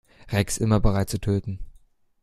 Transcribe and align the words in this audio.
Rex, 0.33 0.57
immer 0.57 0.79
bereit 0.79 1.11
zu 1.11 1.19
töten. 1.21 1.59